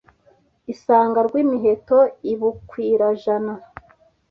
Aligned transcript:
Isanga 0.73 1.19
Rwimiheto 1.27 1.97
i 2.31 2.33
Bukwirajana 2.39 3.53